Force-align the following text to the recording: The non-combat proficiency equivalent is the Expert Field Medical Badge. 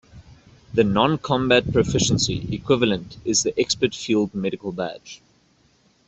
The 0.73 0.83
non-combat 0.83 1.71
proficiency 1.71 2.47
equivalent 2.51 3.17
is 3.23 3.43
the 3.43 3.53
Expert 3.59 3.93
Field 3.93 4.33
Medical 4.33 4.71
Badge. 4.71 5.21